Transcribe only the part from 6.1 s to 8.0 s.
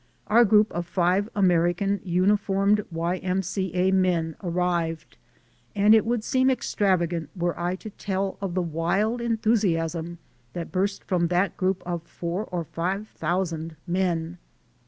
seem extravagant were I to